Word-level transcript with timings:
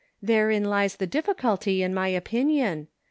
"Therein 0.23 0.63
lies 0.63 0.95
the 0.95 1.05
difficulty 1.05 1.83
in 1.83 1.93
my 1.93 2.07
opinion. 2.07 2.87